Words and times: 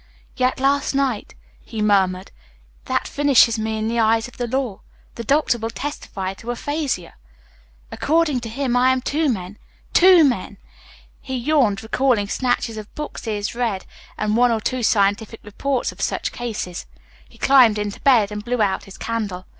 "Yet 0.35 0.59
last 0.59 0.95
night" 0.95 1.35
he 1.63 1.79
murmured. 1.79 2.31
"That 2.85 3.07
finishes 3.07 3.59
me 3.59 3.77
in 3.77 3.87
the 3.87 3.99
eyes 3.99 4.27
of 4.27 4.37
the 4.37 4.47
law. 4.47 4.81
The 5.13 5.23
doctor 5.23 5.59
will 5.59 5.69
testify 5.69 6.33
to 6.33 6.49
aphasia. 6.49 7.13
According 7.91 8.39
to 8.39 8.49
him 8.49 8.75
I 8.75 8.93
am 8.93 9.01
two 9.01 9.29
men 9.29 9.59
two 9.93 10.23
men!" 10.23 10.57
He 11.21 11.37
yawned, 11.37 11.83
recalling 11.83 12.29
snatches 12.29 12.77
of 12.77 12.91
books 12.95 13.25
he 13.25 13.35
had 13.35 13.53
read 13.53 13.85
and 14.17 14.35
one 14.35 14.49
or 14.49 14.59
two 14.59 14.81
scientific 14.81 15.39
reports 15.43 15.91
of 15.91 16.01
such 16.01 16.31
cases. 16.31 16.87
He 17.29 17.37
climbed 17.37 17.77
into 17.77 18.01
bed 18.01 18.31
and 18.31 18.43
blew 18.43 18.59
out 18.59 18.85
his 18.85 18.97
candle. 18.97 19.45